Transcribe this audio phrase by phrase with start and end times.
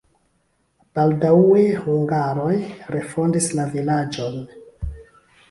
[0.99, 2.55] Baldaŭe hungaroj
[2.97, 4.43] refondis la vilaĝon.